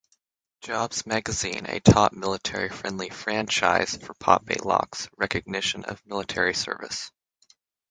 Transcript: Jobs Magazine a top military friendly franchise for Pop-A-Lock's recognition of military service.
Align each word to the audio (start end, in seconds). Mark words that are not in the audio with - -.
Jobs 0.61 1.05
Magazine 1.05 1.67
a 1.67 1.79
top 1.79 2.11
military 2.11 2.69
friendly 2.69 3.11
franchise 3.11 3.95
for 3.97 4.15
Pop-A-Lock's 4.15 5.07
recognition 5.15 5.83
of 5.85 6.01
military 6.07 6.55
service. 6.55 7.11